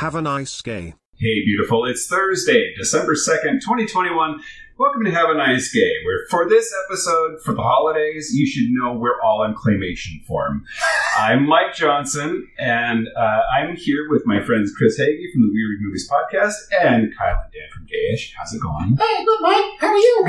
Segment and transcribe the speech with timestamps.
[0.00, 0.94] Have a nice day.
[1.18, 1.84] Hey, beautiful.
[1.84, 4.40] It's Thursday, December 2nd, 2021.
[4.78, 8.70] Welcome to Have a Nice Gay, where for this episode, for the holidays, you should
[8.70, 10.64] know we're all in claymation form.
[11.18, 15.82] I'm Mike Johnson, and uh, I'm here with my friends Chris Hagee from the Weird
[15.82, 18.32] Movies Podcast and Kyle and Dan from Gayish.
[18.38, 18.96] How's it going?
[18.96, 19.78] Hey, good Mike.
[19.80, 20.24] How are you?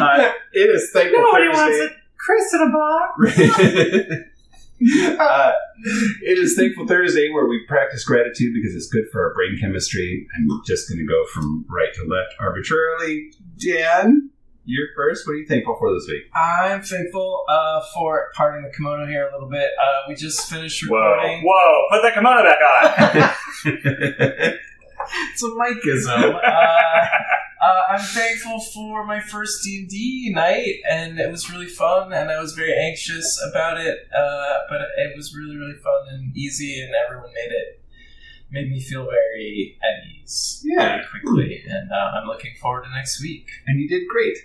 [0.00, 1.80] uh, it is Thankful Nobody Thursday.
[1.80, 3.18] wants a Chris in a box.
[5.20, 5.52] uh,
[6.22, 10.26] it is Thankful Thursday where we practice gratitude because it's good for our brain chemistry.
[10.36, 13.32] I'm just going to go from right to left arbitrarily.
[13.58, 14.30] Dan,
[14.64, 15.26] you're first.
[15.26, 16.22] What are you thankful for this week?
[16.34, 19.70] I'm thankful uh, for parting the kimono here a little bit.
[19.80, 21.42] Uh, we just finished Whoa, recording.
[21.44, 21.86] whoa!
[21.90, 22.58] Put that kimono back
[23.66, 24.58] on.
[25.32, 26.34] It's a Mikeism.
[26.36, 27.06] uh,
[27.64, 32.12] uh, I'm thankful for my first D and D night, and it was really fun.
[32.12, 36.36] And I was very anxious about it, uh, but it was really, really fun and
[36.36, 37.78] easy, and everyone made it
[38.50, 40.96] made me feel very at ease Yeah.
[40.96, 41.62] very quickly.
[41.66, 43.48] And uh, I'm looking forward to next week.
[43.66, 44.36] and you did great.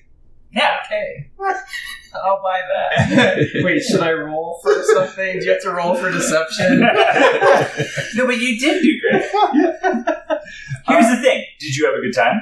[0.54, 1.30] Yeah, okay.
[2.24, 3.40] I'll buy that.
[3.66, 5.40] Wait, should I roll for something?
[5.40, 6.80] Do you have to roll for deception?
[8.16, 9.24] no, but you did do great.
[10.88, 12.42] Here's the thing: Did you have a good time?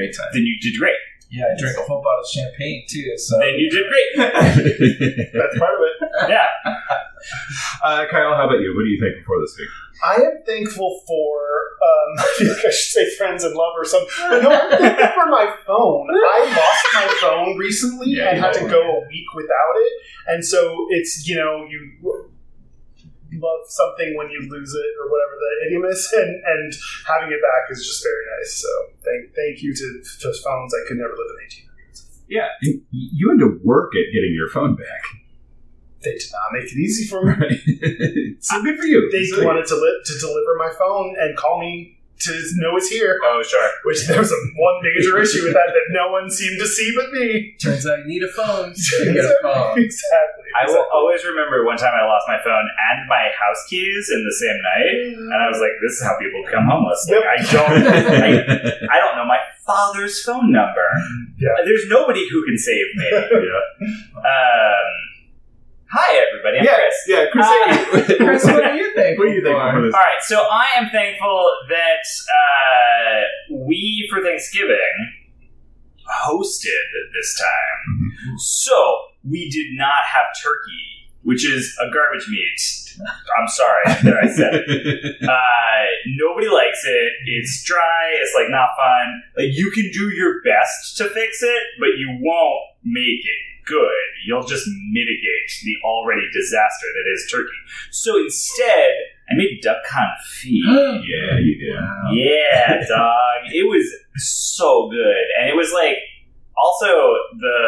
[0.00, 0.30] I had a great time.
[0.32, 0.96] Then you did great.
[1.30, 3.06] Yeah, I drank a whole bottle of champagne too.
[3.16, 4.10] So Then you did great.
[5.32, 5.96] That's part of it.
[6.28, 6.48] yeah.
[7.84, 8.74] uh, Kyle, how about you?
[8.74, 9.68] What are you thankful for this week?
[10.02, 11.38] I am thankful for,
[11.78, 14.10] um, I feel like I should say friends and love or something.
[14.18, 16.08] But no, I'm thankful for my phone.
[16.10, 19.92] I lost my phone recently Yeah, and had to go a week without it.
[20.34, 21.78] And so it's, you know, you
[23.38, 26.10] love something when you lose it or whatever the idiom is.
[26.16, 26.72] And, and
[27.06, 28.58] having it back is just very nice.
[28.66, 28.89] So
[29.40, 30.74] thank, thank you to, to phones.
[30.74, 32.06] I could never live in 1800s.
[32.28, 35.02] Yeah, and you had to work at getting your phone back.
[36.02, 37.32] They did not make it easy for me.
[37.32, 38.36] Right?
[38.40, 39.10] so good for you.
[39.12, 42.88] They So- wanted to, li- to deliver my phone and call me to know it's
[42.88, 43.18] here.
[43.24, 43.70] Oh, sure.
[43.84, 46.92] Which there was a one major issue with that that no one seemed to see
[46.94, 47.56] but me.
[47.62, 48.74] turns out you need a phone.
[49.00, 49.78] You get a phone.
[49.78, 50.44] exactly.
[50.54, 54.20] I will always remember one time I lost my phone and my house keys in
[54.24, 54.96] the same night,
[55.30, 57.24] and I was like, "This is how people become homeless." Like, Yep.
[57.24, 57.86] I don't,
[58.90, 60.84] I, I don't know my father's phone number.
[61.38, 61.54] Yeah.
[61.64, 63.08] There's nobody who can save me.
[63.12, 63.62] yeah.
[64.18, 64.88] Um,
[65.92, 66.58] hi, everybody.
[66.58, 66.94] I'm yeah, Chris.
[67.06, 67.46] yeah, Chris.
[67.46, 69.18] Uh, Chris, what do you think?
[69.18, 69.56] What do you think?
[69.58, 69.82] for for?
[69.82, 69.94] this?
[69.94, 74.94] All right, so I am thankful that uh, we, for Thanksgiving,
[76.26, 78.38] hosted this time.
[78.38, 82.60] So we did not have turkey, which is a garbage meat.
[83.38, 85.16] I'm sorry that I said it.
[85.30, 85.86] Uh,
[86.18, 87.12] nobody likes it.
[87.26, 88.12] It's dry.
[88.20, 89.22] It's like not fun.
[89.36, 94.06] Like you can do your best to fix it, but you won't make it good.
[94.26, 97.60] You'll just mitigate the already disaster that is turkey.
[97.90, 98.92] So instead,
[99.30, 100.42] I made duck confit.
[101.06, 101.78] yeah, you did.
[102.12, 103.46] Yeah, dog.
[103.54, 103.86] It was
[104.16, 105.24] so good.
[105.38, 105.96] And it was like
[106.58, 106.90] also
[107.38, 107.58] the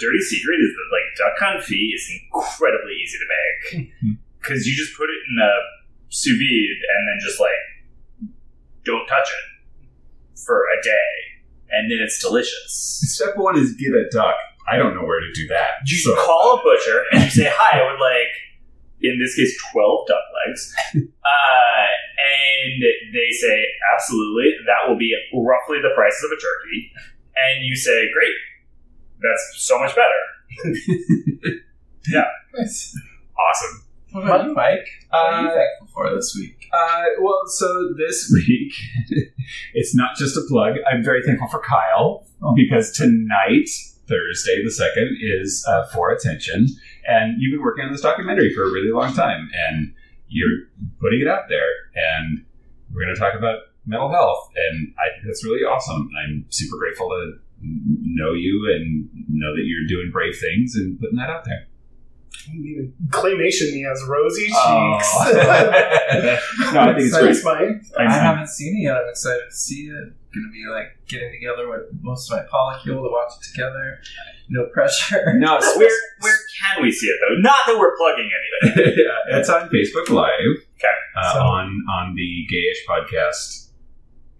[0.00, 3.90] dirty secret is that like duck confit is incredibly easy to make.
[4.00, 4.12] Hmm.
[4.42, 5.52] Cuz you just put it in a
[6.08, 7.62] sous vide and then just like
[8.84, 9.46] don't touch it
[10.44, 11.32] for a day
[11.72, 13.00] and then it's delicious.
[13.08, 14.36] Step one is get a duck.
[14.70, 15.82] I don't know where to do that.
[15.86, 18.32] You So- call a butcher and you say, "Hi, I would like,
[19.00, 21.86] in this case, twelve duck legs," uh,
[22.18, 26.92] and they say, "Absolutely, that will be roughly the prices of a turkey."
[27.36, 28.34] And you say, "Great,
[29.20, 30.20] that's so much better."
[32.10, 32.24] Yeah,
[32.58, 32.98] nice.
[33.38, 33.82] awesome.
[34.10, 34.88] What about you, Mike?
[35.10, 36.66] What are you Uh, thankful for this week?
[36.72, 38.72] Uh, well, so this week,
[39.72, 40.74] it's not just a plug.
[40.90, 43.68] I'm very thankful for Kyle because tonight,
[44.08, 46.66] Thursday the 2nd, is uh, For Attention.
[47.06, 49.48] And you've been working on this documentary for a really long time.
[49.68, 49.94] And
[50.28, 50.66] you're
[51.00, 51.68] putting it out there.
[51.94, 52.44] And
[52.92, 54.50] we're going to talk about mental health.
[54.56, 56.08] And I think that's really awesome.
[56.24, 61.16] I'm super grateful to know you and know that you're doing brave things and putting
[61.16, 61.66] that out there.
[62.48, 64.56] Even claymation me as rosy cheeks.
[64.56, 64.98] Oh.
[66.74, 67.36] no, I think it's great.
[67.36, 68.96] Thanks, I haven't seen it yet.
[68.96, 70.12] I'm excited to see it.
[70.34, 74.00] Gonna be like getting together with most of my polycule to watch it together.
[74.48, 75.34] No pressure.
[75.36, 75.90] No, it's where
[76.20, 77.36] where can we see it though?
[77.40, 78.94] Not that we're plugging anything.
[79.04, 80.56] yeah, it's on Facebook Live.
[80.78, 80.96] Okay.
[81.16, 83.68] Uh, So- on on the Gayish podcast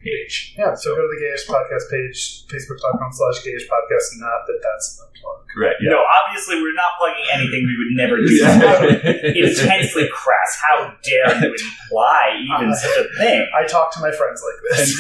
[0.01, 0.55] page.
[0.59, 4.19] Yeah, so go to the Gayish Podcast page, facebook.com slash Gayish Podcast.
[4.19, 5.42] Not that that's a plug.
[5.57, 5.75] Right.
[5.83, 8.33] No, obviously we're not plugging anything we would never do.
[8.33, 9.51] Yeah.
[9.51, 10.59] Intensely crass.
[10.67, 13.47] How dare you imply even Uh, such a thing?
[13.55, 14.97] I talk to my friends like this.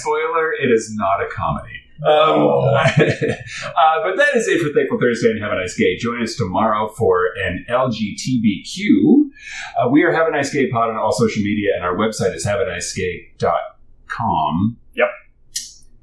[0.00, 1.76] Spoiler: It is not a comedy.
[2.02, 2.74] Um, Oh.
[2.74, 5.98] uh, but that is it for Thankful Thursday and have a nice day.
[5.98, 9.30] Join us tomorrow for an LGTBQ
[9.78, 12.34] Uh, we are Have a Nice Gay Pod on all social media, and our website
[12.34, 14.76] is haveanicegay.com.
[14.94, 15.08] Yep.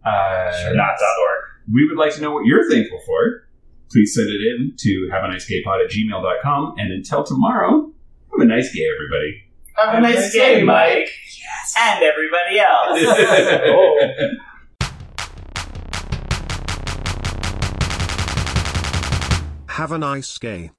[0.05, 1.43] Uh, Not .org.
[1.73, 3.46] we would like to know what you're thankful for.
[3.91, 6.75] Please send it in to have a nice gay pod at gmail.com.
[6.77, 7.89] And until tomorrow,
[8.31, 9.43] have a nice gay, everybody.
[9.77, 11.09] Have a nice day, Mike.
[11.77, 12.99] And everybody else.
[19.67, 20.71] Have a nice gay.